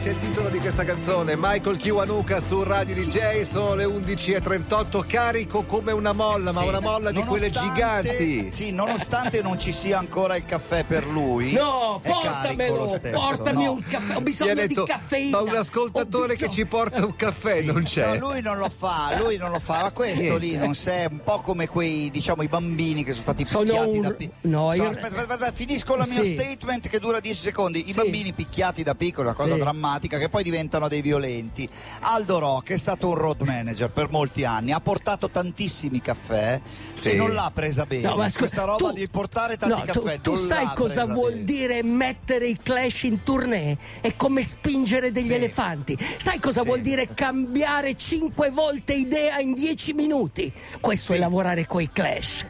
Night 0.00 0.06
è 0.06 0.08
il 0.10 0.18
titolo 0.18 0.48
di 0.48 0.58
questa 0.58 0.84
canzone. 0.84 1.34
Michael 1.36 1.76
Kiwanuka 1.76 2.40
su 2.40 2.62
Radio 2.62 2.94
DJ, 2.94 3.42
sono 3.42 3.74
le 3.74 3.84
11.38, 3.84 5.06
carico 5.06 5.64
come 5.64 5.92
una 5.92 6.12
molla, 6.12 6.52
ma 6.52 6.62
Sì, 6.62 6.68
una 6.68 6.80
molla 6.80 7.10
di 7.10 7.22
quelle 7.22 7.50
giganti. 7.50 8.50
Sì, 8.52 8.70
nonostante 8.72 9.42
non 9.42 9.58
ci 9.58 9.72
sia 9.72 9.98
ancora 9.98 10.36
il 10.36 10.44
caffè 10.44 10.84
per 10.84 11.06
lui. 11.06 11.52
No, 11.52 12.00
è 12.02 12.08
carico 12.08 12.22
lo 12.22 12.30
portamelo, 12.30 12.88
stesso, 12.88 13.20
portami 13.20 13.64
no. 13.64 13.72
un 13.72 13.82
caffè, 13.82 14.16
ho 14.16 14.20
bisogno 14.20 14.54
detto, 14.54 14.84
di 14.84 14.90
caffeina. 14.90 15.36
ma 15.42 15.50
un 15.50 15.56
ascoltatore 15.56 16.34
che 16.36 16.48
ci 16.48 16.64
porta 16.66 17.04
un 17.04 17.16
caffè 17.16 17.60
Sì, 17.60 17.66
non 17.66 17.82
c'è. 17.84 18.16
No, 18.18 18.28
lui 18.30 18.40
non 18.40 18.56
lo 18.58 18.68
fa, 18.70 19.16
lui 19.18 19.36
non 19.36 19.50
lo 19.50 19.60
fa, 19.60 19.82
ma 19.82 19.90
questo 19.90 20.20
Niente. 20.22 20.38
lì 20.38 20.56
non 20.56 20.74
sei 20.74 21.06
un 21.10 21.20
po' 21.22 21.40
come 21.40 21.68
quei, 21.68 22.10
diciamo, 22.10 22.42
i 22.42 22.48
bambini 22.48 23.04
che 23.04 23.10
sono 23.12 23.22
stati 23.22 23.44
picchiati 23.44 23.88
un- 23.96 24.00
da 24.00 24.10
pi- 24.12 24.30
no, 24.42 24.70
So, 24.72 24.76
io- 24.82 24.88
aspetta, 24.88 25.06
aspetta, 25.08 25.32
aspetta, 25.34 25.52
finisco 25.52 25.96
la 25.96 26.06
mia 26.06 26.22
Sì. 26.22 26.32
statement 26.38 26.88
che 26.88 26.98
dura 26.98 27.20
10 27.20 27.40
secondi. 27.42 27.88
I 27.88 27.92
bambini 27.92 28.32
picchiati 28.32 28.82
da 28.82 28.94
piccoli, 28.94 29.26
una 29.26 29.36
cosa 29.36 29.54
Sì. 29.54 29.58
Drammatica, 29.90 30.18
che 30.18 30.28
poi 30.28 30.42
diventano 30.42 30.88
dei 30.88 31.00
violenti. 31.02 31.68
Aldo 32.00 32.38
Rock 32.38 32.72
è 32.72 32.76
stato 32.76 33.08
un 33.08 33.14
road 33.14 33.40
manager 33.42 33.90
per 33.90 34.08
molti 34.10 34.44
anni, 34.44 34.72
ha 34.72 34.80
portato 34.80 35.30
tantissimi 35.30 36.00
caffè 36.00 36.60
Sì. 36.94 37.10
e 37.10 37.14
non 37.14 37.32
l'ha 37.32 37.50
presa 37.52 37.84
bene. 37.86 38.02
No, 38.08 38.16
ma 38.16 38.24
scusa, 38.28 38.38
Questa 38.38 38.64
roba 38.64 38.76
tu- 38.88 38.92
di 38.92 39.08
portare 39.08 39.56
tanti 39.56 39.86
no, 39.86 39.92
tu- 39.92 40.02
caffè 40.02 40.20
Tu, 40.20 40.32
non 40.34 40.40
sai 40.46 40.66
cosa 40.74 41.06
vuol 41.06 41.32
bene. 41.32 41.44
dire 41.44 41.82
mettere 41.82 42.46
i 42.46 42.58
Clash 42.62 43.02
in 43.04 43.22
tournée? 43.22 43.76
È 44.00 44.14
come 44.16 44.42
spingere 44.42 45.10
degli 45.10 45.28
Sì. 45.28 45.34
elefanti. 45.34 45.98
Sai 46.18 46.38
cosa 46.38 46.60
Sì. 46.60 46.66
vuol 46.66 46.80
dire 46.80 47.12
cambiare 47.12 47.96
cinque 47.96 48.50
volte 48.50 48.94
idea 48.94 49.38
in 49.40 49.54
dieci 49.54 49.92
minuti? 49.92 50.52
Questo 50.80 51.14
è 51.14 51.18
lavorare 51.18 51.66
coi 51.66 51.90
Clash. 51.92 52.46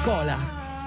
Nicola, 0.00 0.36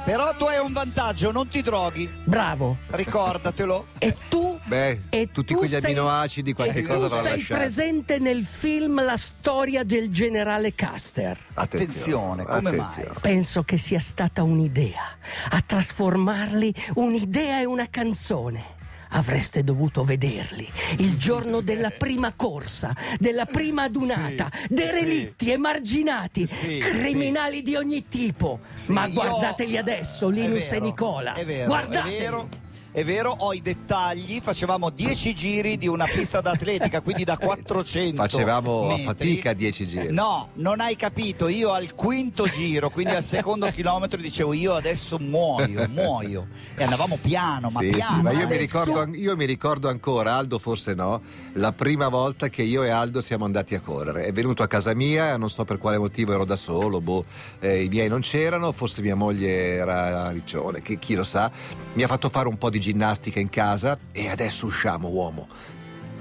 Però 0.06 0.36
tu 0.36 0.44
hai 0.46 0.60
un 0.60 0.72
vantaggio, 0.72 1.32
non 1.32 1.48
ti 1.48 1.64
droghi, 1.64 2.08
bravo. 2.26 2.78
ricordatelo. 2.92 3.88
E 3.98 4.16
tu? 4.30 4.58
Beh, 4.66 5.00
e 5.10 5.32
tutti 5.32 5.54
tu 5.54 5.60
quegli 5.60 5.72
sei- 5.72 5.84
aminoacidi, 5.84 6.54
qualche 6.54 6.80
e 6.80 6.84
cosa 6.84 7.08
tu 7.10 7.16
sei 7.16 7.38
lasciato. 7.40 7.60
presente 7.60 8.20
nel 8.20 8.46
film 8.46 9.04
La 9.04 9.18
storia 9.18 9.84
del 9.84 10.12
generale 10.12 10.76
Custer. 10.76 11.38
Attenzione, 11.56 12.46
come 12.46 12.72
mai? 12.72 12.88
Penso 13.20 13.64
che 13.64 13.78
sia 13.80 14.00
stata 14.00 14.44
un'idea 14.44 15.02
a 15.50 15.62
trasformarli 15.66 16.72
un'idea 16.96 17.62
e 17.62 17.66
una 17.66 17.88
canzone. 17.90 18.78
Avreste 19.12 19.64
dovuto 19.64 20.04
vederli 20.04 20.70
il 20.98 21.18
giorno 21.18 21.62
della 21.62 21.90
prima 21.90 22.34
corsa, 22.36 22.96
della 23.18 23.46
prima 23.46 23.84
adunata, 23.84 24.50
Sì, 24.54 24.68
derelitti, 24.70 25.46
sì. 25.46 25.52
emarginati, 25.52 26.46
Sì, 26.46 26.78
criminali 26.78 27.64
di 27.64 27.76
ogni 27.76 28.08
tipo. 28.08 28.60
Ma 28.90 29.06
io- 29.08 29.14
guardateli 29.14 29.78
adesso, 29.78 30.30
È 30.30 30.34
Linus 30.34 30.68
e 30.68 30.70
vero, 30.74 30.86
Nicola. 30.86 31.34
È 31.34 31.44
vero, 31.46 31.66
Guardateli. 31.66 32.16
è 32.16 32.20
vero. 32.20 32.50
È 32.92 33.04
vero, 33.04 33.34
ho 33.38 33.54
i 33.54 33.62
dettagli, 33.62 34.40
facevamo 34.42 34.90
10 34.90 35.36
giri 35.36 35.78
di 35.78 35.88
una 35.88 36.06
pista 36.06 36.42
d'atletica, 36.42 37.02
quindi 37.02 37.24
da 37.24 37.38
400 37.40 38.16
Facevamo 38.20 38.86
a 38.86 38.88
metri. 38.88 39.04
fatica 39.04 39.54
10 39.54 39.88
giri. 39.88 40.08
No, 40.14 40.50
non 40.56 40.80
hai 40.82 40.96
capito, 40.96 41.48
io 41.48 41.72
al 41.72 41.94
quinto 41.94 42.48
giro, 42.48 42.90
quindi 42.90 43.14
al 43.14 43.24
secondo 43.24 43.68
chilometro 43.72 44.20
dicevo 44.20 44.54
io 44.54 44.74
adesso 44.74 45.20
muoio, 45.20 45.88
muoio. 45.88 46.48
E 46.76 46.84
andavamo 46.84 47.20
piano, 47.22 47.70
ma 47.70 47.80
Sì, 47.80 47.90
piano. 47.90 48.16
sì, 48.16 48.22
ma 48.24 48.32
io 48.32 48.38
mi, 48.38 48.44
Adesso- 48.56 48.60
ricordo, 48.82 49.00
an- 49.02 49.14
io 49.14 49.36
mi 49.36 49.46
ricordo 49.46 49.88
ancora, 49.88 50.34
Aldo 50.36 50.58
forse 50.58 50.96
no, 50.96 51.22
la 51.54 51.72
prima 51.72 52.08
volta 52.10 52.50
che 52.50 52.64
io 52.64 52.82
e 52.84 52.90
Aldo 52.90 53.22
siamo 53.22 53.46
andati 53.46 53.76
a 53.76 53.82
correre. 53.82 54.24
È 54.26 54.32
venuto 54.32 54.64
a 54.64 54.68
casa 54.68 54.96
mia, 54.96 55.38
non 55.38 55.50
so 55.52 55.64
per 55.64 55.78
quale 55.78 56.00
motivo 56.00 56.34
ero 56.34 56.44
da 56.44 56.56
solo, 56.56 57.00
boh, 57.02 57.24
eh, 57.60 57.84
i 57.84 57.88
miei 57.88 58.10
non 58.10 58.22
c'erano, 58.22 58.72
forse 58.72 59.02
mia 59.04 59.16
moglie 59.16 59.76
era 59.76 60.24
a 60.26 60.32
Riccione, 60.32 60.82
che, 60.82 60.98
chi 60.98 61.14
lo 61.14 61.24
sa. 61.24 61.52
Mi 61.94 62.02
ha 62.02 62.08
fatto 62.08 62.30
fare 62.30 62.48
un 62.48 62.58
po' 62.58 62.70
di 62.72 62.78
ginnastica 62.80 63.40
in 63.40 63.50
casa 63.50 63.98
e 64.12 64.30
adesso 64.30 64.66
usciamo, 64.66 65.08
uomo. 65.10 65.48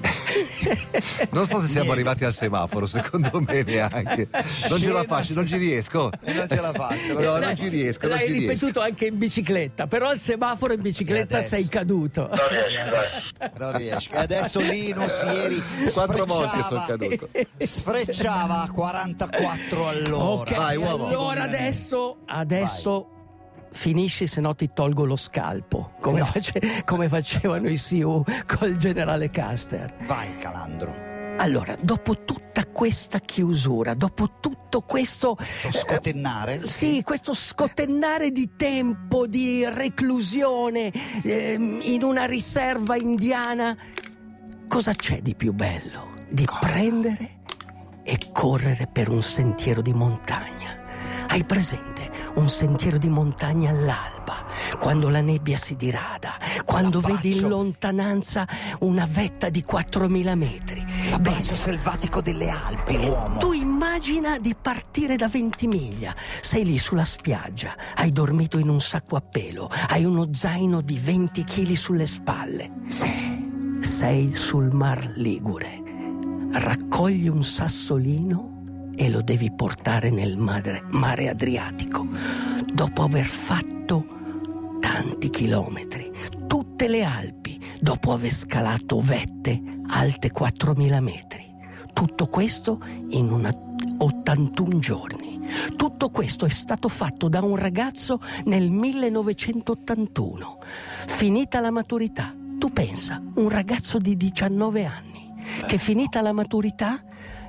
non 1.32 1.44
so 1.46 1.60
se 1.60 1.66
siamo 1.66 1.86
Niente. 1.86 1.90
arrivati 1.92 2.24
al 2.24 2.32
semaforo, 2.32 2.86
secondo 2.86 3.40
me 3.40 3.62
neanche. 3.64 4.28
Non 4.68 4.80
ce 4.80 4.90
la 4.92 5.02
faccio, 5.02 5.34
non 5.34 5.44
ci 5.46 5.56
riesco. 5.56 6.10
Non 6.24 6.46
ce 6.48 6.60
la 6.60 6.72
faccio, 6.72 7.14
non 7.14 7.22
No, 7.28 7.36
non 7.38 7.56
ci 7.56 7.66
riesco, 7.66 8.06
non 8.06 8.16
L'hai 8.16 8.26
ci 8.26 8.32
riesco. 8.32 8.48
ripetuto 8.52 8.80
anche 8.80 9.06
in 9.06 9.18
bicicletta, 9.18 9.86
però 9.88 10.08
al 10.08 10.20
semaforo 10.20 10.72
in 10.72 10.82
bicicletta 10.82 11.40
sei 11.42 11.66
caduto. 11.66 12.30
Non 13.58 13.76
riesco. 13.76 14.14
E 14.14 14.18
adesso 14.18 14.60
Linus 14.60 15.20
ieri 15.34 15.62
Quattro 15.92 16.24
volte 16.26 16.62
sfrecciava- 16.62 16.84
sono 16.84 16.98
caduto. 16.98 17.28
Sfrecciava 17.58 18.62
a 18.62 18.70
44 18.70 19.88
all'ora. 19.88 20.24
Ok, 20.42 20.56
Vai, 20.56 20.76
uomo. 20.76 21.06
allora 21.06 21.42
adesso, 21.42 22.18
adesso 22.26 23.10
finisci, 23.70 24.26
se 24.26 24.40
no 24.40 24.54
ti 24.54 24.70
tolgo 24.72 25.04
lo 25.04 25.16
scalpo, 25.16 25.92
come, 26.00 26.20
No. 26.20 26.24
face- 26.24 26.82
come 26.84 27.08
facevano 27.08 27.68
i 27.68 27.76
SIU 27.76 28.22
col 28.46 28.76
generale 28.76 29.30
Custer. 29.30 29.94
Vai, 30.06 30.36
Calandro. 30.38 31.06
Allora, 31.40 31.76
dopo 31.80 32.24
tutta 32.24 32.66
questa 32.66 33.20
chiusura, 33.20 33.94
dopo 33.94 34.38
tutto 34.40 34.80
questo... 34.80 35.36
Lo 35.38 35.70
scotennare? 35.72 36.60
eh, 36.62 36.66
sì, 36.66 37.02
questo 37.04 37.32
scotennare 37.32 38.32
di 38.32 38.56
tempo, 38.56 39.28
di 39.28 39.64
reclusione 39.64 40.90
ehm, 41.22 41.78
in 41.82 42.02
una 42.02 42.24
riserva 42.24 42.96
indiana, 42.96 43.76
cosa 44.66 44.92
c'è 44.94 45.20
di 45.22 45.36
più 45.36 45.52
bello? 45.52 46.14
Di 46.28 46.46
prendere 46.60 47.36
e 48.02 48.18
correre 48.32 48.88
per 48.90 49.08
un 49.08 49.22
sentiero 49.22 49.80
di 49.80 49.92
montagna. 49.92 50.76
Hai 51.28 51.44
presente 51.44 52.07
un 52.34 52.48
sentiero 52.48 52.98
di 52.98 53.08
montagna 53.08 53.70
all'alba, 53.70 54.44
quando 54.78 55.08
la 55.08 55.20
nebbia 55.20 55.56
si 55.56 55.76
dirada, 55.76 56.36
quando 56.64 57.00
vedi 57.00 57.36
in 57.36 57.48
lontananza 57.48 58.46
una 58.80 59.06
vetta 59.10 59.48
di 59.48 59.64
4.000 59.68 60.36
metri. 60.36 60.84
L'abbraccio 61.10 61.54
selvatico 61.54 62.20
delle 62.20 62.50
Alpi, 62.50 62.96
uomo. 62.96 63.38
Tu 63.38 63.52
immagina 63.52 64.38
di 64.38 64.54
partire 64.60 65.16
da 65.16 65.28
Ventimiglia, 65.28 66.14
sei 66.40 66.64
lì 66.64 66.78
sulla 66.78 67.04
spiaggia, 67.04 67.74
hai 67.96 68.12
dormito 68.12 68.58
in 68.58 68.68
un 68.68 68.80
sacco 68.80 69.16
a 69.16 69.20
pelo, 69.20 69.70
hai 69.88 70.04
uno 70.04 70.28
zaino 70.32 70.80
di 70.80 70.98
20 70.98 71.44
kg 71.44 71.72
sulle 71.72 72.06
spalle. 72.06 72.70
Sei 73.80 74.32
sul 74.32 74.70
Mar 74.72 75.12
Ligure, 75.16 75.82
raccogli 76.52 77.28
un 77.28 77.42
sassolino 77.42 78.57
e 78.98 79.08
lo 79.08 79.22
devi 79.22 79.52
portare 79.52 80.10
nel 80.10 80.36
mare, 80.36 80.82
mare 80.90 81.28
Adriatico, 81.28 82.04
dopo 82.72 83.04
aver 83.04 83.24
fatto 83.24 84.04
tanti 84.80 85.30
chilometri, 85.30 86.10
tutte 86.48 86.88
le 86.88 87.04
Alpi, 87.04 87.60
dopo 87.80 88.12
aver 88.12 88.32
scalato 88.32 88.98
vette 89.00 89.62
alte 89.86 90.32
4.000 90.32 91.00
metri. 91.00 91.46
Tutto 91.92 92.26
questo 92.26 92.80
in 93.10 93.30
una 93.30 93.54
81 93.98 94.78
giorni. 94.80 95.46
Tutto 95.76 96.10
questo 96.10 96.44
è 96.44 96.50
stato 96.50 96.88
fatto 96.88 97.28
da 97.28 97.40
un 97.40 97.54
ragazzo 97.54 98.20
nel 98.46 98.68
1981. 98.68 100.58
Finita 101.06 101.60
la 101.60 101.70
maturità, 101.70 102.34
tu 102.58 102.72
pensa, 102.72 103.22
un 103.34 103.48
ragazzo 103.48 103.98
di 103.98 104.16
19 104.16 104.84
anni 104.84 105.34
che 105.66 105.78
finita 105.78 106.20
la 106.20 106.32
maturità 106.32 107.02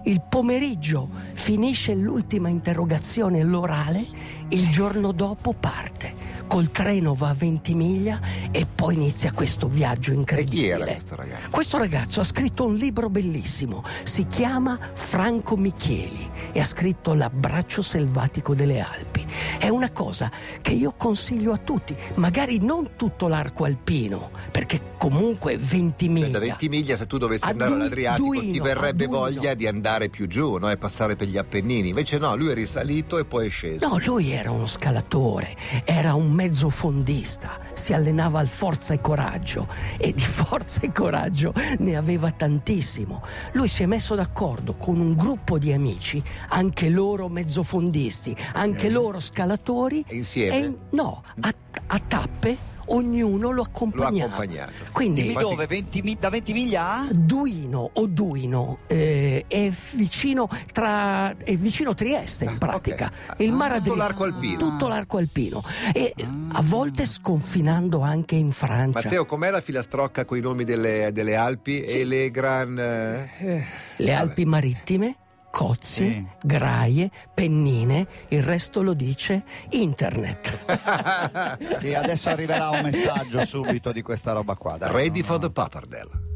il 0.03 0.21
pomeriggio 0.27 1.09
finisce 1.33 1.93
l'ultima 1.93 2.49
interrogazione, 2.49 3.43
l'orale, 3.43 4.03
il 4.49 4.69
giorno 4.69 5.11
dopo 5.11 5.53
parte. 5.53 6.37
Col 6.47 6.71
treno 6.71 7.13
va 7.13 7.29
a 7.29 7.33
Ventimiglia 7.35 8.19
e 8.49 8.65
poi 8.65 8.95
inizia 8.95 9.31
questo 9.33 9.67
viaggio 9.67 10.13
incredibile. 10.13 10.93
questo 10.93 11.15
ragazzo? 11.15 11.49
Questo 11.51 11.77
ragazzo 11.77 12.19
ha 12.21 12.23
scritto 12.23 12.65
un 12.65 12.73
libro 12.73 13.09
bellissimo, 13.09 13.83
si 14.03 14.25
chiama 14.25 14.79
Franco 14.93 15.55
Michieli 15.55 16.27
e 16.51 16.59
ha 16.59 16.65
scritto 16.65 17.13
L'abbraccio 17.13 17.83
selvatico 17.83 18.55
delle 18.55 18.79
Alpi. 18.79 19.25
È 19.57 19.67
una 19.67 19.91
cosa 19.91 20.31
che 20.61 20.71
io 20.71 20.93
consiglio 20.95 21.51
a 21.51 21.57
tutti, 21.57 21.95
magari 22.15 22.59
non 22.59 22.91
tutto 22.95 23.27
l'arco 23.27 23.65
alpino, 23.65 24.31
perché 24.51 24.89
comunque 24.97 25.57
Ventimiglia. 25.57 26.27
Da 26.29 26.39
20 26.39 26.69
miglia, 26.69 26.95
se 26.95 27.07
tu 27.07 27.17
dovessi 27.17 27.45
andare 27.45 27.71
Dui- 27.71 27.79
all'Adriatico, 27.79 28.31
ti 28.31 28.39
Duino, 28.39 28.63
verrebbe 28.63 29.05
Duino. 29.05 29.19
voglia 29.19 29.53
di 29.53 29.67
andare 29.67 30.09
più 30.09 30.27
giù 30.27 30.57
no? 30.57 30.69
e 30.69 30.77
passare 30.77 31.15
per 31.15 31.27
gli 31.27 31.37
Appennini. 31.37 31.89
Invece, 31.89 32.17
no, 32.17 32.35
lui 32.35 32.49
è 32.49 32.53
risalito 32.53 33.17
e 33.17 33.25
poi 33.25 33.47
è 33.47 33.49
sceso. 33.49 33.87
No, 33.87 33.97
lui 34.03 34.31
era 34.31 34.51
uno 34.51 34.65
scalatore, 34.65 35.55
era 35.85 36.13
un 36.13 36.31
mezzo 36.31 36.69
fondista, 36.69 37.59
si 37.73 37.93
allenava 37.93 38.39
al 38.39 38.47
forza 38.47 38.93
e 38.93 39.01
coraggio 39.01 39.67
e 39.97 40.13
di 40.13 40.21
forza 40.23 40.81
e 40.81 40.91
coraggio 40.91 41.53
ne 41.79 41.95
aveva 41.95 42.31
tantissimo. 42.31 43.23
Lui 43.53 43.69
si 43.69 43.83
è 43.83 43.85
messo 43.85 44.15
d'accordo 44.15 44.73
con 44.73 44.99
un 44.99 45.15
gruppo 45.15 45.57
di 45.57 45.71
amici, 45.71 46.21
anche 46.49 46.89
loro 46.89 47.29
mezzofondisti, 47.29 48.35
anche 48.53 48.89
loro 48.89 49.19
scalatori 49.31 50.03
Insieme? 50.09 50.57
e 50.57 50.73
no, 50.91 51.23
a, 51.41 51.53
a 51.87 51.99
tappe 52.07 52.67
ognuno 52.91 53.49
lo 53.49 53.57
Lo 53.59 53.61
accompagnava. 53.61 54.33
accompagnato. 54.33 54.71
Quindi 54.91 55.21
Dimmi 55.21 55.33
dove? 55.35 55.67
20 55.67 56.01
mi- 56.01 56.17
da 56.19 56.29
20 56.29 56.53
miglia 56.53 56.91
a? 57.01 57.07
Duino 57.11 57.87
o 57.93 58.07
Duino 58.07 58.79
eh, 58.87 59.45
è 59.47 59.69
vicino 59.93 60.49
tra 60.73 61.37
è 61.37 61.55
vicino 61.55 61.93
Trieste 61.93 62.45
in 62.45 62.57
pratica 62.57 63.11
ok. 63.29 63.41
il 63.41 63.51
mare 63.51 63.77
Tutto 63.77 63.91
Adriatico 63.91 63.95
l'arco 63.95 64.23
alpino. 64.23 64.57
tutto 64.57 64.87
l'arco 64.87 65.17
alpino 65.17 65.61
e 65.93 66.15
a 66.53 66.61
volte 66.63 67.05
sconfinando 67.05 67.99
anche 68.01 68.33
in 68.35 68.49
Francia 68.49 69.01
Matteo, 69.03 69.25
com'è 69.27 69.51
la 69.51 69.61
filastrocca 69.61 70.25
con 70.25 70.37
i 70.37 70.41
nomi 70.41 70.63
delle, 70.63 71.11
delle 71.13 71.35
Alpi 71.35 71.81
e 71.81 72.03
le 72.05 72.31
gran... 72.31 72.75
eh, 72.79 73.63
le 73.97 74.13
Alpi 74.13 74.45
marittime 74.45 75.15
Cozie, 75.51 76.11
Sì. 76.11 76.27
Graie, 76.43 77.09
Pennine, 77.33 78.07
il 78.29 78.43
resto 78.43 78.81
lo 78.81 78.93
dice 78.93 79.43
internet. 79.69 80.57
Sì, 81.79 81.93
adesso 81.93 82.29
arriverà 82.29 82.69
un 82.69 82.81
messaggio 82.83 83.45
subito 83.45 83.91
di 83.91 84.01
questa 84.01 84.33
roba 84.33 84.55
qua. 84.55 84.77
dai. 84.77 84.91
Ready 84.91 85.21
for 85.21 85.39
the 85.39 85.49
Pappardelle. 85.49 86.27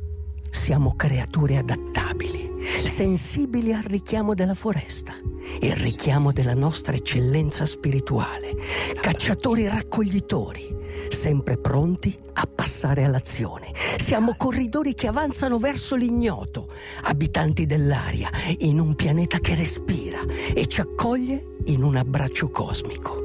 Siamo 0.54 0.96
creature 0.96 1.58
adattabili, 1.58 2.64
sensibili 2.64 3.74
al 3.74 3.82
richiamo 3.82 4.36
della 4.36 4.54
foresta, 4.54 5.14
il 5.60 5.76
richiamo 5.76 6.32
della 6.32 6.54
nostra 6.54 6.96
eccellenza 6.96 7.66
spirituale, 7.66 8.56
cacciatori 9.02 9.68
raccoglitori, 9.68 10.74
sempre 11.10 11.58
pronti 11.58 12.18
a 12.34 12.48
passare 12.48 13.04
all'azione. 13.04 13.74
Siamo 13.98 14.36
corridori 14.38 14.94
che 14.94 15.08
avanzano 15.08 15.58
verso 15.58 15.96
l'ignoto, 15.96 16.70
abitanti 17.02 17.66
dell'aria, 17.66 18.30
in 18.60 18.80
un 18.80 18.96
pianeta 18.96 19.40
che 19.40 19.56
respira 19.56 20.20
e 20.54 20.68
ci 20.68 20.80
accoglie 20.80 21.56
in 21.66 21.84
un 21.84 21.96
abbraccio 21.98 22.52
cosmico. 22.52 23.22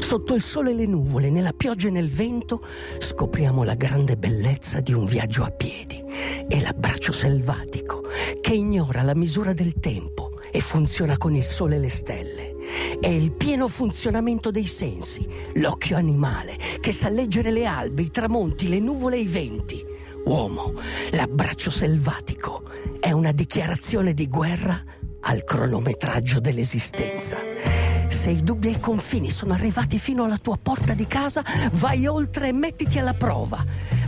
Sotto 0.00 0.34
il 0.34 0.42
sole 0.42 0.72
e 0.72 0.74
le 0.74 0.86
nuvole, 0.86 1.30
nella 1.30 1.54
pioggia 1.56 1.88
e 1.88 1.92
nel 1.92 2.10
vento, 2.10 2.62
scopriamo 2.98 3.64
la 3.64 3.74
grande 3.74 4.16
bellezza 4.16 4.80
di 4.80 4.92
un 4.92 5.06
viaggio 5.06 5.42
a 5.42 5.50
piedi 5.50 6.06
e 6.48 6.60
l'abbraccio 6.60 7.12
selvatico 7.12 8.02
che 8.40 8.54
ignora 8.54 9.02
la 9.02 9.14
misura 9.14 9.52
del 9.52 9.74
tempo 9.78 10.40
e 10.50 10.60
funziona 10.60 11.16
con 11.16 11.34
il 11.34 11.42
sole 11.42 11.76
e 11.76 11.78
le 11.78 11.90
stelle. 11.90 12.56
È 13.00 13.08
il 13.08 13.32
pieno 13.32 13.68
funzionamento 13.68 14.50
dei 14.50 14.66
sensi, 14.66 15.26
l'occhio 15.54 15.96
animale 15.96 16.56
che 16.80 16.92
sa 16.92 17.08
leggere 17.08 17.50
le 17.50 17.66
albe, 17.66 18.02
i 18.02 18.10
tramonti, 18.10 18.68
le 18.68 18.80
nuvole 18.80 19.16
e 19.16 19.20
i 19.20 19.28
venti. 19.28 19.84
Uomo, 20.24 20.74
l'abbraccio 21.12 21.70
selvatico 21.70 22.62
è 23.00 23.12
una 23.12 23.32
dichiarazione 23.32 24.14
di 24.14 24.26
guerra 24.26 24.82
al 25.20 25.44
cronometraggio 25.44 26.40
dell'esistenza. 26.40 27.36
Se 28.08 28.30
i 28.30 28.42
dubbi 28.42 28.68
e 28.68 28.72
i 28.72 28.80
confini 28.80 29.30
sono 29.30 29.52
arrivati 29.52 29.98
fino 29.98 30.24
alla 30.24 30.38
tua 30.38 30.58
porta 30.60 30.94
di 30.94 31.06
casa, 31.06 31.42
vai 31.72 32.06
oltre 32.06 32.48
e 32.48 32.52
mettiti 32.52 32.98
alla 32.98 33.14
prova. 33.14 33.62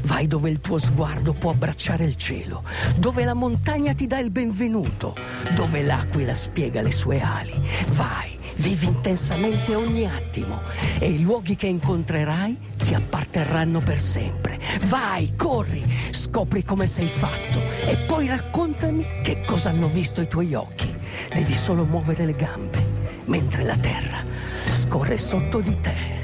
Vai 0.05 0.27
dove 0.27 0.51
il 0.51 0.61
tuo 0.61 0.79
sguardo 0.79 1.33
può 1.33 1.51
abbracciare 1.51 2.05
il 2.05 2.17
cielo, 2.17 2.63
dove 2.97 3.25
la 3.25 3.35
montagna 3.35 3.95
ti 3.95 4.07
dà 4.07 4.19
il 4.19 4.31
benvenuto, 4.31 5.15
dove 5.55 5.83
l'aquila 5.83 6.35
spiega 6.35 6.83
le 6.83 6.93
sue 6.93 7.21
ali. 7.21 7.53
Vai, 7.91 8.39
vivi 8.57 8.87
intensamente 8.87 9.75
ogni 9.75 10.07
attimo 10.07 10.61
e 10.99 11.11
i 11.11 11.23
luoghi 11.23 11.57
che 11.57 11.67
incontrerai 11.67 12.59
ti 12.83 12.95
apparterranno 12.95 13.81
per 13.81 14.01
sempre. 14.01 14.59
Vai, 14.85 15.35
corri, 15.37 15.85
scopri 16.11 16.65
come 16.65 16.87
sei 16.87 17.09
fatto 17.09 17.61
e 17.87 17.97
poi 18.07 18.29
raccontami 18.29 19.07
che 19.23 19.43
cosa 19.47 19.71
hanno 19.71 19.89
visto 19.89 20.21
i 20.21 20.29
tuoi 20.29 20.55
occhi. 20.55 20.95
Devi 21.33 21.55
solo 21.55 21.85
muovere 21.85 22.25
le 22.25 22.35
gambe 22.35 22.89
mentre 23.27 23.63
la 23.63 23.77
terra 23.77 24.25
scorre 24.69 25.17
sotto 25.17 25.61
di 25.61 25.81
te. 25.81 26.19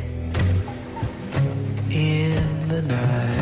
In 1.88 2.67
the 2.69 2.82
night, 2.82 3.36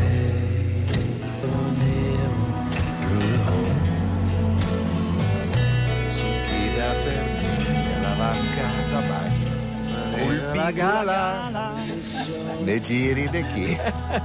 La 10.65 10.73
gala, 10.73 11.51
le 12.65 12.81
giri 12.81 13.29
di 13.29 13.45
chi? 13.53 13.79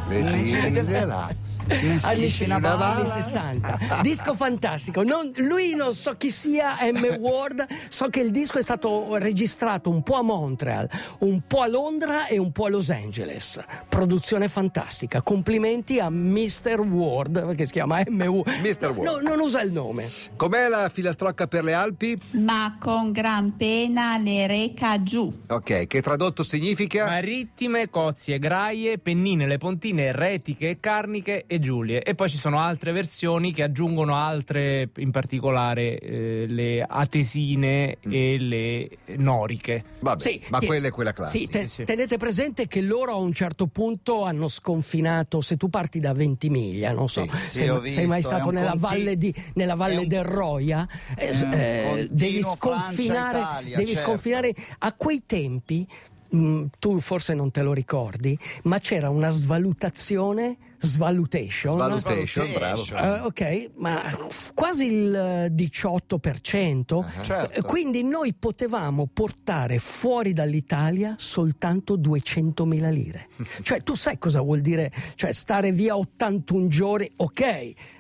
Le 0.07 0.24
giri 0.24 0.71
di 0.71 1.00
là. 1.06 1.49
Anni 1.69 2.30
schisci 2.30 2.44
una 2.44 2.56
60, 2.56 2.60
balla. 2.60 2.95
anni 2.95 3.07
60. 3.07 4.00
Disco 4.01 4.33
fantastico. 4.33 5.04
Non- 5.04 5.31
lui 5.38 5.75
non 5.75 5.94
so 5.94 6.16
chi 6.18 6.31
sia, 6.31 6.77
M. 6.81 7.18
Ward. 7.19 7.66
So 7.89 8.07
che 8.10 8.19
il 8.21 8.31
disco 8.31 8.57
è 8.57 8.62
stato 8.62 9.16
registrato 9.18 9.89
un 9.89 10.01
po' 10.04 10.16
a 10.16 10.21
Montreal, 10.21 10.89
un 11.19 11.42
po' 11.45 11.62
a 11.62 11.68
Londra 11.68 12.25
e 12.27 12.38
un 12.38 12.51
po' 12.51 12.66
a 12.66 12.69
Los 12.69 12.89
Angeles. 12.89 13.60
Produzione 13.88 14.48
fantastica. 14.50 15.21
Complimenti 15.21 16.00
a 16.00 16.10
Mr. 16.10 16.80
Ward, 16.80 17.45
perché 17.45 17.66
si 17.66 17.71
chiama 17.74 18.01
M. 18.07 18.21
Ward. 18.21 18.48
Mr. 18.62 18.92
Ward. 18.95 19.04
No, 19.04 19.18
non 19.30 19.39
usa 19.39 19.62
il 19.62 19.71
nome. 19.71 20.07
Com'è 20.36 20.68
la 20.68 20.89
filastrocca 20.89 21.48
per 21.48 21.63
le 21.63 21.74
Alpi? 21.74 22.19
ma 22.31 22.75
con 22.80 23.12
gran 23.12 23.56
pena 23.56 24.18
le 24.18 24.48
reca 24.48 25.01
giù. 25.04 25.31
Ok, 25.48 25.88
che 25.88 26.01
tradotto 26.01 26.44
significa? 26.44 27.06
Marittime, 27.06 27.89
cozie, 27.89 28.39
graie, 28.39 28.98
pennine, 28.98 29.45
le 29.48 29.57
pontine, 29.57 30.12
retiche, 30.12 30.80
carniche 30.80 31.44
e 31.48 31.58
giulie. 31.59 32.03
E 32.03 32.15
poi 32.15 32.29
ci 32.29 32.38
sono 32.38 32.59
altre 32.59 32.91
versioni 32.91 33.53
che 33.53 33.63
aggiungono 33.63 34.15
altre, 34.15 34.89
in 34.97 35.11
particolare 35.11 36.00
eh, 36.00 36.45
le 36.47 36.83
atesine 36.88 37.97
e 38.01 38.38
le 38.38 38.89
noriche. 39.17 39.83
Vabbè, 40.00 40.21
Sì, 40.21 40.41
ma 40.50 40.59
che- 40.59 40.65
quella 40.67 40.88
è 40.88 40.91
quella 40.91 41.11
Sì, 41.11 41.15
classica. 41.47 41.59
te- 41.59 41.67
sì. 41.67 41.83
tenete 41.83 42.17
presente 42.17 42.67
che 42.67 42.81
loro 42.81 43.11
a 43.11 43.17
un 43.17 43.33
certo 43.33 43.67
punto 43.67 44.23
hanno 44.23 44.47
sconfinato. 44.47 45.41
Se 45.41 45.57
tu 45.57 45.69
parti 45.69 46.00
da 46.00 46.13
Ventimiglia, 46.13 46.91
non 46.94 47.09
so, 47.09 47.23
Sì, 47.29 47.38
sì, 47.38 47.57
sei, 47.59 47.69
ho 47.69 47.81
sei 47.85 48.06
mai 48.07 48.17
visto, 48.17 48.33
stato 48.35 48.51
nella 48.51 48.69
conti- 48.71 48.85
valle, 48.85 49.15
di- 49.17 49.33
nella 49.56 49.75
valle 49.75 49.97
un- 50.00 50.07
del 50.07 50.23
Roia, 50.23 50.88
eh, 51.17 51.29
un 51.41 51.53
eh, 51.53 52.07
devi 52.09 52.41
sconfinare, 52.41 53.38
Francia-Italia, 53.39 53.77
devi 53.77 53.91
certo. 53.94 54.09
sconfinare 54.09 54.53
a 54.79 54.94
quei 54.94 55.23
tempi. 55.25 55.88
mh, 56.31 56.65
tu 56.77 57.00
forse 57.00 57.33
non 57.33 57.50
te 57.50 57.63
lo 57.63 57.73
ricordi, 57.73 58.38
ma 58.65 58.77
c'era 58.77 59.09
una 59.09 59.31
svalutazione, 59.31 60.57
svalutation, 60.80 61.76
Valutation, 61.78 62.46
bravo. 62.54 62.84
eh, 62.96 63.20
ok, 63.22 63.70
ma 63.76 64.02
f- 64.02 64.52
quasi 64.54 64.86
il 64.86 65.14
eh, 65.16 65.52
18%. 65.54 67.06
Certo. 67.22 67.60
Eh, 67.60 67.62
Quindi 67.62 68.04
noi 68.04 68.34
potevamo 68.34 69.08
portare 69.12 69.78
fuori 69.80 70.34
dall'Italia 70.34 71.16
soltanto 71.18 71.98
200.000 71.98 72.92
lire. 72.92 73.28
cioè, 73.62 73.83
tu 73.83 73.95
sai 73.95 74.18
cosa 74.18 74.42
vuol 74.42 74.59
dire? 74.62 74.92
Cioè, 75.16 75.31
stare 75.31 75.71
via 75.71 75.98
81 75.98 76.68
giorni, 76.68 77.12
ok, 77.16 77.42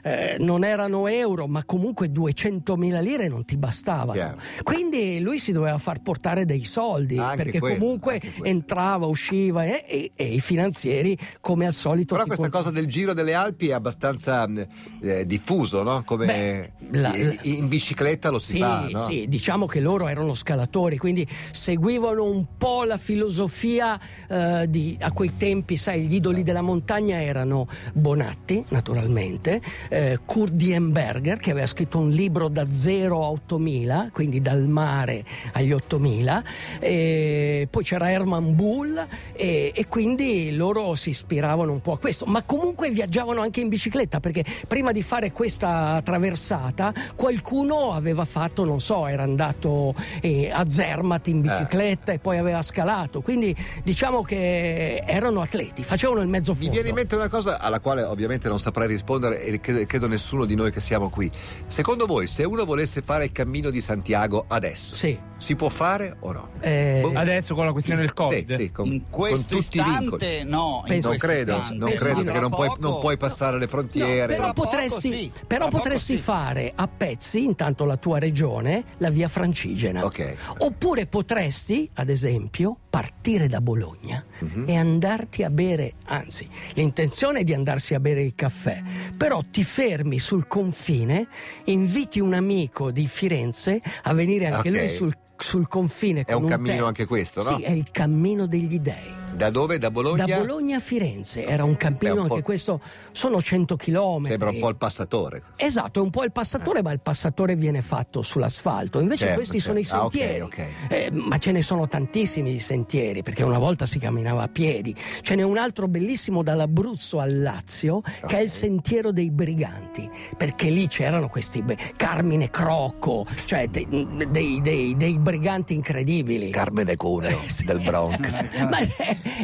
eh, 0.01 0.35
non 0.39 0.63
erano 0.63 1.07
euro, 1.07 1.47
ma 1.47 1.63
comunque 1.65 2.07
200.000 2.11 3.01
lire 3.01 3.27
non 3.27 3.45
ti 3.45 3.57
bastavano. 3.57 4.13
Chiaro. 4.13 4.37
Quindi 4.63 5.19
lui 5.19 5.39
si 5.39 5.51
doveva 5.51 5.77
far 5.77 6.01
portare 6.01 6.45
dei 6.45 6.63
soldi, 6.63 7.17
Anche 7.17 7.43
perché 7.43 7.59
quello, 7.59 7.77
comunque 7.79 8.21
entrava, 8.43 9.05
usciva 9.05 9.65
e, 9.65 9.83
e- 9.87 10.11
e 10.15 10.33
i 10.33 10.39
finanzieri, 10.39 11.17
come 11.41 11.65
al 11.65 11.73
solito. 11.73 12.13
Però 12.15 12.25
questa 12.25 12.49
con- 12.49 12.51
cosa 12.69 12.71
del 12.71 12.87
giro 12.87 13.13
delle 13.13 13.33
Alpi 13.33 13.69
è 13.69 13.73
abbastanza 13.73 14.47
mh, 14.47 14.67
eh, 15.01 15.25
diffuso, 15.25 15.83
no? 15.83 16.03
Come 16.05 16.25
Beh, 16.25 16.71
la- 16.99 17.15
in- 17.15 17.37
in 17.43 17.67
bicicletta 17.67 18.29
lo 18.29 18.39
si 18.39 18.53
Sì, 18.53 18.59
fa, 18.59 18.87
no? 18.89 18.99
sì, 18.99 19.25
diciamo 19.27 19.65
che 19.65 19.79
loro 19.79 20.07
erano 20.07 20.33
scalatori, 20.33 20.97
quindi 20.97 21.27
seguivano 21.51 22.23
un 22.23 22.45
po' 22.57 22.83
la 22.83 22.97
filosofia 22.97 23.99
eh, 24.27 24.65
di, 24.69 24.97
a 25.01 25.11
quei 25.11 25.35
tempi, 25.37 25.77
sai, 25.77 26.03
gli 26.03 26.15
idoli 26.15 26.43
della 26.43 26.61
montagna 26.61 27.21
erano 27.21 27.67
Bonatti, 27.93 28.63
naturalmente, 28.69 29.61
eh, 29.89 30.19
Kurt 30.25 30.53
Dienberger, 30.53 31.39
che 31.39 31.51
aveva 31.51 31.67
scritto 31.67 31.97
un 31.99 32.09
libro 32.09 32.47
da 32.47 32.71
0 32.71 33.23
a 33.23 33.29
8000, 33.31 34.09
quindi 34.11 34.41
dal 34.41 34.67
mare 34.67 35.23
agli 35.53 35.71
8000, 35.71 36.43
e 36.79 37.67
poi 37.69 37.83
c'era 37.83 38.11
Herman 38.11 38.55
Bull 38.55 39.05
e, 39.33 39.71
e 39.73 39.87
quindi 39.87 40.55
loro 40.55 40.95
si 40.95 41.09
ispiravano 41.09 41.71
un 41.71 41.81
po' 41.81 41.93
a 41.93 41.99
questo, 41.99 42.25
ma 42.25 42.43
comunque 42.43 42.57
viaggiavano 42.91 43.41
anche 43.41 43.61
in 43.61 43.69
bicicletta 43.69 44.19
perché 44.19 44.43
prima 44.67 44.91
di 44.91 45.01
fare 45.01 45.31
questa 45.31 46.01
traversata 46.03 46.93
qualcuno 47.15 47.91
aveva 47.93 48.25
fatto, 48.25 48.63
non 48.65 48.79
so, 48.79 49.07
era 49.07 49.23
andato 49.23 49.93
eh, 50.21 50.49
a 50.51 50.67
Zermatt 50.69 51.27
in 51.27 51.41
bicicletta 51.41 52.11
e 52.11 52.19
poi 52.19 52.37
aveva 52.37 52.61
scalato, 52.61 53.21
quindi 53.21 53.55
diciamo 53.83 54.21
che 54.23 55.03
erano 55.05 55.41
atleti, 55.41 55.83
facevano 55.83 56.21
il 56.21 56.27
mezzo 56.27 56.51
Mi 56.53 56.57
fondo. 56.57 56.73
viene 56.73 56.89
in 56.89 56.95
mente 56.95 57.15
una 57.15 57.29
cosa 57.29 57.59
alla 57.59 57.79
quale 57.79 58.03
ovviamente 58.03 58.47
non 58.49 58.59
saprei 58.59 58.87
rispondere 58.87 59.41
e 59.43 59.59
credo, 59.59 59.85
credo 59.85 60.07
nessuno 60.07 60.45
di 60.45 60.55
noi 60.55 60.71
che 60.71 60.79
siamo 60.79 61.09
qui. 61.09 61.29
Secondo 61.67 62.05
voi, 62.05 62.27
se 62.27 62.43
uno 62.43 62.65
volesse 62.65 63.01
fare 63.01 63.25
il 63.25 63.31
cammino 63.31 63.69
di 63.69 63.81
Santiago 63.81 64.45
adesso, 64.47 64.93
Sì. 64.95 65.17
si 65.37 65.55
può 65.55 65.69
fare 65.69 66.15
o 66.21 66.31
no? 66.31 66.49
Eh, 66.59 66.99
Boh. 67.03 67.11
Adesso 67.17 67.55
con 67.55 67.65
la 67.65 67.71
questione 67.71 68.01
del 68.01 68.13
Covid. 68.13 68.49
Sì, 68.55 68.61
sì, 68.63 68.71
con, 68.71 68.85
In 68.87 69.01
con 69.09 69.09
questo 69.09 69.55
tutti 69.57 69.77
i 69.77 69.83
vincoli. 69.83 70.23
istante 70.23 70.43
no, 70.43 70.81
in 70.85 70.87
Penso- 70.87 71.07
Non 71.09 71.17
credo, 71.17 71.57
istante 71.57 71.77
non 71.79 71.93
credo 71.93 72.17
di 72.19 72.23
perché 72.23 72.39
no. 72.39 72.47
non 72.47 72.48
puoi, 72.49 72.67
poco- 72.67 72.79
non 72.81 72.99
puoi 72.99 73.17
passare 73.17 73.57
le 73.57 73.65
No, 73.65 73.69
frontiere. 73.71 74.27
però 74.35 74.43
Tra 74.45 74.53
poco 74.53 74.67
potresti, 74.69 75.09
sì, 75.09 75.31
però 75.47 75.65
tra 75.67 75.69
poco 75.69 75.83
potresti 75.83 76.15
sì. 76.15 76.21
fare 76.21 76.71
a 76.75 76.87
pezzi, 76.87 77.43
intanto 77.43 77.85
la 77.85 77.97
tua 77.97 78.19
regione, 78.19 78.83
la 78.97 79.09
via 79.09 79.27
francigena. 79.27 80.03
Ok. 80.05 80.35
Oppure 80.59 81.05
potresti, 81.07 81.89
ad 81.95 82.09
esempio, 82.09 82.75
partire 82.89 83.47
da 83.47 83.61
Bologna 83.61 84.23
Mhm. 84.39 84.65
e 84.67 84.75
andarti 84.75 85.43
a 85.43 85.49
bere, 85.49 85.93
anzi, 86.05 86.47
l'intenzione 86.73 87.39
è 87.41 87.43
di 87.43 87.53
andarsi 87.53 87.93
a 87.93 87.99
bere 87.99 88.21
il 88.21 88.33
caffè, 88.35 88.81
però 89.15 89.41
ti 89.49 89.63
fermi 89.63 90.17
sul 90.19 90.47
confine, 90.47 91.27
inviti 91.65 92.19
un 92.19 92.33
amico 92.33 92.91
di 92.91 93.07
Firenze 93.07 93.81
a 94.03 94.13
venire 94.13 94.47
anche 94.47 94.69
Ok. 94.69 94.75
lui 94.77 94.89
sul, 94.89 95.13
sul 95.37 95.67
confine. 95.67 96.21
È 96.21 96.33
con 96.33 96.43
un 96.43 96.49
cammino 96.49 96.81
tè. 96.81 96.87
anche 96.87 97.05
questo, 97.05 97.43
no? 97.43 97.57
Sì, 97.57 97.63
è 97.63 97.71
il 97.71 97.89
cammino 97.91 98.45
degli 98.47 98.79
dei. 98.79 99.13
Da 99.35 99.49
dove? 99.49 99.77
Da 99.77 99.89
Bologna? 99.91 100.25
Da 100.25 100.37
Bologna 100.37 100.77
a 100.77 100.79
Firenze 100.79 101.45
era 101.45 101.63
un 101.63 101.75
cammino, 101.77 102.07
È 102.07 102.11
un 102.11 102.19
anche 102.23 102.41
questo 102.41 102.81
sono 103.11 103.41
100 103.41 103.75
chilometri. 103.77 104.31
Sembra 104.31 104.49
un 104.49 104.59
po' 104.59 104.69
il 104.69 104.75
passatore. 104.75 105.43
Esatto, 105.55 105.99
è 105.99 106.03
un 106.03 106.09
po' 106.09 106.23
il 106.23 106.31
passatore, 106.31 106.81
ma 106.81 106.91
il 106.91 106.99
passatore 106.99 107.55
viene 107.55 107.81
fatto 107.81 108.21
sull'asfalto. 108.21 108.99
Invece 108.99 109.19
Certo, 109.25 109.35
questi 109.35 109.59
sono 109.59 109.79
i 109.79 109.85
certo. 109.85 109.97
Ah, 110.01 110.05
ok, 110.05 110.11
sentieri. 110.11 110.41
ok. 110.41 110.65
Eh, 110.89 111.09
ma 111.11 111.37
ce 111.37 111.51
ne 111.51 111.61
sono 111.61 111.87
tantissimi 111.87 112.51
di 112.51 112.59
sentieri, 112.59 113.23
perché 113.23 113.43
una 113.43 113.57
volta 113.59 113.85
si 113.85 113.97
camminava 113.99 114.43
a 114.43 114.47
piedi. 114.47 114.93
Ce 115.21 115.35
n'è 115.35 115.43
un 115.43 115.57
altro 115.57 115.87
bellissimo 115.87 116.43
dall'Abruzzo 116.43 117.19
al 117.19 117.41
Lazio, 117.41 118.01
che 118.27 118.37
è 118.37 118.41
il 118.41 118.49
sentiero 118.49 119.11
dei 119.11 119.31
briganti, 119.31 120.09
perché 120.35 120.69
lì 120.69 120.87
c'erano 120.87 121.27
questi 121.29 121.63
Carmine 121.95 122.49
Crocco, 122.49 123.25
cioè 123.45 123.67
de- 123.67 123.87
dei, 124.29 124.59
dei- 124.61 124.95
dei 124.97 125.17
briganti 125.19 125.73
incredibili. 125.73 126.49
Carmine 126.49 126.95
Cuneo 126.95 127.39
del 127.65 127.81
Bronx. 127.81 128.43
Ma 128.69 128.77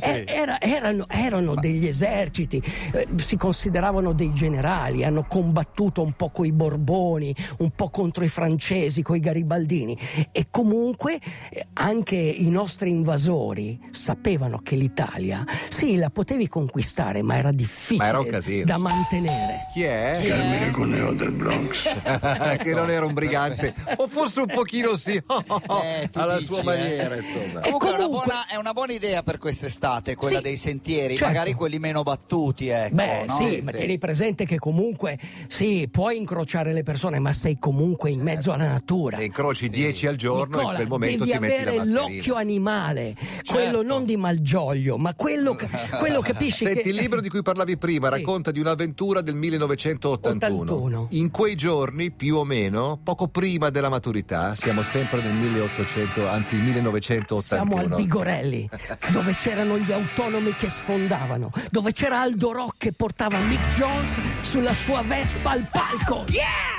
eh, 0.01 0.23
era- 0.27 0.59
erano, 0.61 1.05
erano 1.09 1.55
degli 1.55 1.87
eserciti, 1.87 2.61
eh, 2.93 3.07
si 3.15 3.37
consideravano 3.37 4.13
dei 4.13 4.33
generali, 4.33 5.03
hanno 5.03 5.25
combattuto 5.27 6.01
un 6.01 6.13
po' 6.13 6.29
coi 6.29 6.51
Borboni, 6.51 7.35
un 7.59 7.71
po' 7.71 7.89
contro 7.89 8.23
i 8.23 8.29
francesi, 8.29 9.01
coi 9.01 9.19
garibaldini 9.19 9.97
e 10.31 10.47
comunque 10.49 11.19
eh, 11.49 11.67
anche 11.73 12.15
i 12.15 12.49
nostri 12.49 12.89
invasori 12.89 13.79
sapevano 13.91 14.59
che 14.63 14.75
l'Italia, 14.75 15.43
sì, 15.69 15.97
la 15.97 16.09
potevi 16.09 16.47
conquistare, 16.47 17.21
ma 17.21 17.37
era 17.37 17.51
difficile 17.51 18.11
Ma 18.11 18.25
era 18.25 18.63
da 18.63 18.77
mantenere. 18.77 19.67
Chi 19.73 19.83
è? 19.83 20.21
Carmine 20.25 20.71
Cuneo 20.71 21.13
del 21.13 21.31
Bronx. 21.31 21.83
che 22.63 22.73
non 22.73 22.89
era 22.89 23.05
un 23.05 23.13
brigante. 23.13 23.73
O 23.97 24.07
forse 24.07 24.41
un 24.41 24.47
pochino 24.47 24.95
sì. 24.95 25.13
Eh, 25.15 26.09
Alla 26.13 26.37
dici, 26.37 26.45
sua 26.45 26.59
eh. 26.59 26.63
maniera, 26.63 27.15
insomma. 27.15 27.59
Comunque, 27.61 27.89
È, 27.89 27.95
una 27.95 28.07
buona, 28.07 28.47
è 28.47 28.55
una 28.55 28.73
buona 28.73 28.93
idea 28.93 29.23
per 29.23 29.37
quest'estate 29.69 30.15
quella 30.15 30.37
Sì, 30.37 30.43
dei 30.43 30.57
sentieri, 30.57 31.15
certo. 31.15 31.33
magari 31.33 31.53
quelli 31.53 31.79
meno 31.79 32.03
battuti, 32.03 32.67
ecco. 32.67 32.95
Beh, 32.95 33.25
no? 33.27 33.33
sì, 33.35 33.61
ma 33.63 33.71
Sì. 33.71 33.77
tieni 33.77 33.97
presente 33.97 34.45
che 34.45 34.57
comunque 34.59 35.17
sì, 35.47 35.87
puoi 35.91 36.17
incrociare 36.17 36.71
le 36.73 36.83
persone, 36.83 37.19
ma 37.19 37.33
sei 37.33 37.57
comunque 37.59 38.11
in 38.11 38.21
mezzo 38.21 38.51
alla 38.51 38.67
natura. 38.67 39.17
Ne 39.17 39.25
incroci 39.25 39.69
10 39.69 40.07
al 40.07 40.15
giorno 40.15 40.43
e 40.43 40.43
in 40.43 40.49
Nicola, 40.59 40.75
quel 40.75 40.87
momento 40.87 41.25
devi 41.25 41.31
ti 41.31 41.39
metti 41.39 41.55
la 41.55 41.61
avere 41.61 41.77
mascherina. 41.77 42.01
l'occhio 42.01 42.35
animale, 42.35 43.15
quello 43.45 43.63
Certo. 43.65 43.81
non 43.83 44.05
di 44.05 44.17
Malgioglio, 44.17 44.97
ma 44.97 45.13
quello, 45.15 45.55
che- 45.55 45.67
quello 45.99 46.21
capisci 46.21 46.65
Senti, 46.65 46.81
che... 46.83 46.89
il 46.89 46.95
libro 46.95 47.21
di 47.21 47.29
cui 47.29 47.41
parlavi 47.41 47.77
prima 47.77 48.07
Sì. 48.15 48.15
racconta 48.19 48.51
di 48.51 48.59
un'avventura 48.59 49.21
del 49.21 49.35
1981. 49.35 50.61
81. 50.61 51.07
In 51.11 51.31
quei 51.31 51.55
giorni, 51.55 52.11
più 52.11 52.37
o 52.37 52.43
meno, 52.43 52.99
poco 53.03 53.27
prima 53.27 53.69
della 53.69 53.89
maturità, 53.89 54.53
siamo 54.55 54.83
sempre 54.83 55.21
nel 55.21 55.33
1800, 55.33 56.27
anzi 56.27 56.55
1981. 56.57 57.41
Siamo 57.41 57.77
al 57.77 57.95
Vigorelli, 57.95 58.69
dove 59.11 59.35
c'erano 59.55 59.77
gli 59.77 59.91
autonomi 59.93 60.53
che 60.53 60.67
sfondavano, 60.67 61.49
dove 61.71 61.93
c'era 61.93 62.19
Aldo 62.19 62.51
Rock 62.51 62.75
che 62.77 62.91
portava 62.91 63.37
Mick 63.37 63.65
Jones 63.69 64.19
sulla 64.41 64.73
sua 64.73 65.01
Vespa 65.01 65.51
al 65.51 65.65
palco. 65.71 66.25
Yeah! 66.27 66.75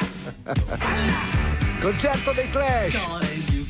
Concerto 1.81 2.33
dei 2.33 2.51
Clash! 2.51 2.93
Darling, 2.93 3.69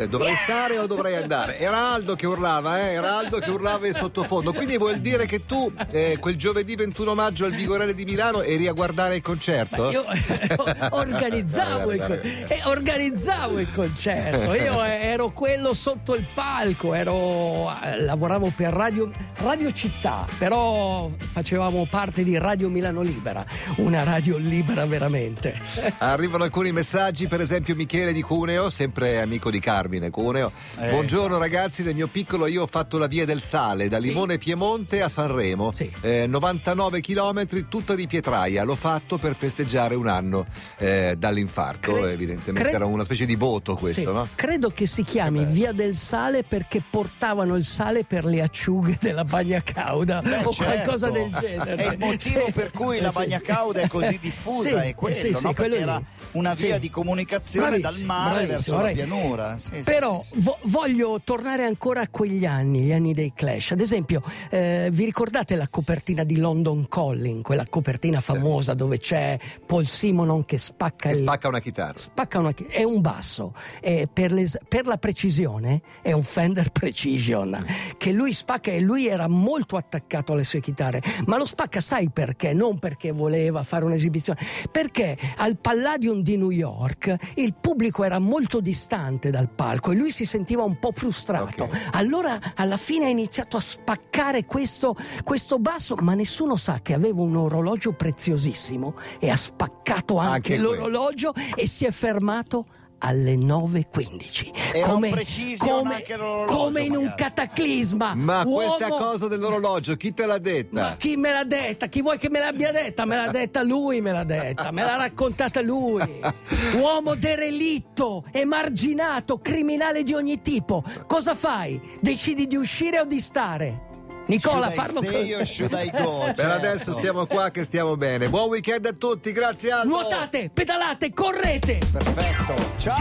Eh, 0.00 0.08
Dovrei 0.08 0.34
stare 0.44 0.78
o 0.78 0.86
dovrei 0.86 1.14
andare? 1.14 1.58
Era 1.58 1.92
Aldo 1.92 2.14
che 2.16 2.26
urlava, 2.26 2.80
eh? 2.80 2.92
Era 2.94 3.18
Aldo 3.18 3.38
che 3.38 3.50
urlava 3.50 3.86
in 3.86 3.92
sottofondo. 3.92 4.52
Quindi 4.52 4.78
vuol 4.78 4.98
dire 4.98 5.26
che 5.26 5.44
tu, 5.44 5.70
eh, 5.90 6.16
quel 6.18 6.36
giovedì 6.36 6.74
21 6.74 7.14
maggio 7.14 7.44
al 7.44 7.52
Vigorelli 7.52 7.92
di 7.92 8.04
Milano, 8.04 8.40
eri 8.40 8.66
a 8.66 8.72
guardare 8.72 9.16
il 9.16 9.22
concerto? 9.22 9.90
Io 9.90 10.04
organizzavo, 10.90 11.92
il, 11.92 12.00
eh, 12.00 12.60
organizzavo 12.64 13.58
il 13.58 13.70
concerto, 13.72 14.54
io 14.54 14.82
eh, 14.84 15.00
ero 15.02 15.30
quello 15.30 15.74
sotto 15.74 16.14
il 16.14 16.26
palco, 16.32 16.94
ero, 16.94 17.70
eh, 17.82 18.00
lavoravo 18.00 18.52
per 18.56 18.72
Radio, 18.72 19.10
Radio 19.36 19.70
Città, 19.72 20.26
però 20.38 21.10
facevamo 21.16 21.86
parte 21.90 22.24
di 22.24 22.38
Radio 22.38 22.68
Milano 22.68 23.02
Libera, 23.02 23.44
una 23.76 24.02
radio 24.02 24.38
libera 24.38 24.86
veramente. 24.86 25.58
Arrivano 25.98 26.44
alcuni 26.44 26.72
messaggi, 26.72 27.26
per 27.26 27.40
esempio 27.42 27.74
Michele 27.74 28.12
di 28.12 28.22
Cuneo, 28.22 28.70
sempre 28.90 29.20
amico 29.20 29.50
di 29.52 29.60
Carmine 29.60 30.10
Cuneo. 30.10 30.50
Eh, 30.80 30.90
Buongiorno 30.90 31.38
ragazzi, 31.38 31.84
nel 31.84 31.94
mio 31.94 32.08
piccolo 32.08 32.46
io 32.48 32.62
ho 32.62 32.66
fatto 32.66 32.98
la 32.98 33.06
via 33.06 33.24
del 33.24 33.40
sale 33.40 33.88
da 33.88 34.00
Sì. 34.00 34.08
Limone 34.08 34.36
Piemonte 34.36 35.00
a 35.00 35.08
Sanremo, 35.08 35.70
Sì. 35.72 35.90
Eh, 36.00 36.26
99 36.26 37.00
km, 37.00 37.68
tutta 37.68 37.94
di 37.94 38.08
pietraia. 38.08 38.64
L'ho 38.64 38.74
fatto 38.74 39.16
per 39.16 39.36
festeggiare 39.36 39.94
un 39.94 40.08
anno 40.08 40.46
eh, 40.78 41.14
dall'infarto, 41.16 41.92
Cre- 41.92 42.10
evidentemente 42.12 42.62
cre- 42.68 42.72
era 42.72 42.86
una 42.86 43.04
specie 43.04 43.26
di 43.26 43.36
voto 43.36 43.76
questo, 43.76 44.00
Sì, 44.02 44.12
no? 44.12 44.28
Credo 44.34 44.70
che 44.70 44.86
si 44.86 45.04
chiami 45.04 45.44
Via 45.44 45.70
del 45.72 45.94
Sale 45.94 46.42
perché 46.42 46.82
portavano 46.88 47.54
il 47.54 47.64
sale 47.64 48.02
per 48.04 48.24
le 48.24 48.42
acciughe 48.42 48.96
della 49.00 49.24
bagna 49.24 49.62
cauda 49.62 50.18
o 50.18 50.50
Certo. 50.52 50.64
qualcosa 50.64 51.10
del 51.10 51.30
genere. 51.40 51.84
È 51.84 51.92
il 51.92 51.98
motivo 51.98 52.44
Sì. 52.46 52.52
per 52.52 52.70
cui 52.72 52.98
la 52.98 53.08
Eh, 53.08 53.12
sì. 53.12 53.18
bagna 53.18 53.40
cauda 53.40 53.80
è 53.82 53.86
così 53.88 54.18
diffusa, 54.18 54.68
Sì, 54.82 54.88
è 54.88 54.94
quello, 54.96 55.14
sì, 55.14 55.32
sì, 55.32 55.42
no? 55.44 55.52
Perché 55.52 55.78
era 55.78 56.02
una 56.32 56.54
via 56.54 56.74
Sì. 56.74 56.80
di 56.80 56.90
comunicazione 56.90 57.68
dal 57.78 57.80
Bravissimo, 57.80 58.06
mare 58.12 58.46
bravissimo, 58.46 58.76
verso 58.76 58.79
bravissimo. 58.82 59.14
pianura. 59.16 59.58
Sì, 59.58 59.80
Però 59.84 60.22
sì, 60.22 60.34
sì. 60.34 60.40
vo- 60.40 60.58
voglio 60.64 61.20
tornare 61.22 61.64
ancora 61.64 62.02
a 62.02 62.08
quegli 62.08 62.44
anni, 62.46 62.82
gli 62.82 62.92
anni 62.92 63.12
dei 63.14 63.32
Clash. 63.34 63.72
Ad 63.72 63.80
esempio, 63.80 64.22
eh, 64.50 64.88
vi 64.92 65.04
ricordate 65.04 65.54
la 65.56 65.68
copertina 65.68 66.24
di 66.24 66.36
London 66.38 66.86
Calling, 66.88 67.42
quella 67.42 67.64
copertina 67.68 68.20
famosa 68.20 68.74
dove 68.74 68.98
c'è 68.98 69.38
Paul 69.66 69.84
Simonon 69.86 70.44
che 70.44 70.58
spacca 70.58 71.08
Che 71.10 71.16
il 71.16 71.22
spacca 71.22 71.48
una 71.48 71.60
chitarra. 71.60 71.98
spacca 71.98 72.38
una 72.38 72.52
chi- 72.52 72.64
è 72.68 72.82
un 72.82 73.00
basso 73.00 73.54
e 73.80 74.08
per, 74.12 74.32
l'es- 74.32 74.58
per 74.68 74.86
la 74.86 74.96
precisione 74.98 75.80
è 76.02 76.12
un 76.12 76.22
Fender 76.22 76.70
Precision 76.70 77.64
che 77.96 78.12
lui 78.12 78.32
spacca 78.32 78.70
e 78.70 78.80
lui 78.80 79.06
era 79.06 79.28
molto 79.28 79.76
attaccato 79.76 80.32
alle 80.32 80.44
sue 80.44 80.60
chitarre 80.60 81.02
ma 81.26 81.36
lo 81.36 81.44
spacca 81.46 81.80
sai 81.80 82.10
perché 82.10 82.52
non 82.54 82.78
perché 82.78 83.10
voleva 83.12 83.62
fare 83.62 83.84
un'esibizione 83.84 84.38
perché 84.70 85.16
al 85.36 85.56
Palladium 85.58 86.22
di 86.22 86.36
New 86.36 86.50
York 86.50 87.14
il 87.36 87.54
pubblico 87.60 88.04
era 88.04 88.18
molto 88.18 88.60
distante 88.70 89.30
dal 89.30 89.50
palco 89.50 89.90
e 89.90 89.96
lui 89.96 90.12
si 90.12 90.24
sentiva 90.24 90.62
un 90.62 90.78
po' 90.78 90.92
frustrato 90.92 91.64
Ok. 91.64 91.88
allora 91.92 92.38
alla 92.54 92.76
fine 92.76 93.06
ha 93.06 93.08
iniziato 93.08 93.56
a 93.56 93.60
spaccare 93.60 94.44
questo, 94.44 94.94
questo 95.24 95.58
basso 95.58 95.96
ma 95.96 96.14
nessuno 96.14 96.54
sa 96.54 96.78
che 96.80 96.94
aveva 96.94 97.20
un 97.20 97.34
orologio 97.34 97.92
preziosissimo 97.92 98.94
e 99.18 99.28
ha 99.28 99.36
spaccato 99.36 100.18
anche, 100.18 100.54
Anche 100.54 100.58
l'orologio 100.58 101.32
e 101.56 101.66
si 101.66 101.84
è 101.84 101.90
fermato 101.90 102.66
alle 103.00 103.34
9.15 103.34 104.50
Era 104.74 104.96
precision 104.96 105.86
anche 105.86 106.16
l'orologio, 106.16 106.54
come 106.54 106.82
in 106.82 106.96
un 106.96 107.12
cataclisma 107.16 108.14
Ma 108.14 108.42
Uomo- 108.44 108.76
questa 108.76 108.88
cosa 108.88 109.28
dell'orologio, 109.28 109.96
chi 109.96 110.14
te 110.14 110.26
l'ha 110.26 110.38
detta? 110.38 110.80
ma 110.80 110.96
chi 110.96 111.16
me 111.16 111.32
l'ha 111.32 111.44
detta? 111.44 111.86
Chi 111.86 112.02
vuoi 112.02 112.18
che 112.18 112.30
me 112.30 112.38
l'abbia 112.38 112.72
detta? 112.72 113.04
Me 113.04 113.16
l'ha 113.16 113.28
detta 113.32 113.62
lui, 113.62 114.00
me 114.00 114.12
l'ha 114.12 114.24
detta, 114.24 114.70
me 114.70 114.82
l'ha 114.82 114.96
raccontata 114.96 115.60
lui. 115.60 116.02
Uomo 116.76 117.14
derelitto, 117.14 118.24
emarginato, 118.32 119.38
criminale 119.38 120.02
di 120.02 120.14
ogni 120.14 120.40
tipo. 120.40 120.82
Cosa 121.06 121.34
fai? 121.34 121.80
Decidi 122.00 122.46
di 122.46 122.56
uscire 122.56 123.00
o 123.00 123.04
di 123.04 123.20
stare? 123.20 123.88
Nicola, 124.30 124.70
parlo 124.70 125.00
con 125.02 125.12
or 125.38 125.44
should 125.44 125.72
I 125.72 125.90
go? 125.90 126.20
Per 126.26 126.36
Certo. 126.36 126.52
adesso 126.52 126.92
stiamo 126.92 127.26
qua 127.26 127.50
che 127.50 127.64
stiamo 127.64 127.96
bene. 127.96 128.28
Buon 128.28 128.48
weekend 128.50 128.86
a 128.86 128.92
tutti, 128.92 129.32
grazie 129.32 129.72
Aldo. 129.72 129.88
Nuotate, 129.88 130.50
pedalate, 130.54 131.12
correte. 131.12 131.80
Perfetto. 131.90 132.54
Ciao. 132.76 132.96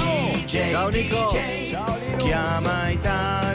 Ciao 0.47 0.89
Nico. 0.89 1.29
Ciao 1.29 1.97
Lino. 1.99 2.23
Chiama 2.23 2.89
Italia. 2.89 3.48